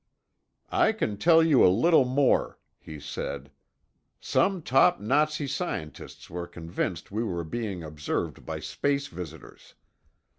"I 0.71 0.93
can 0.93 1.15
tell 1.17 1.43
you 1.43 1.63
a 1.63 1.69
little 1.69 2.05
more," 2.05 2.57
he 2.79 2.99
said. 2.99 3.51
"Some 4.19 4.63
top 4.63 4.99
Nazi 4.99 5.45
scientists 5.45 6.27
were 6.27 6.47
convinced 6.47 7.11
we 7.11 7.23
were 7.23 7.43
being 7.43 7.83
observed 7.83 8.43
by 8.43 8.61
space 8.61 9.05
visitors. 9.09 9.75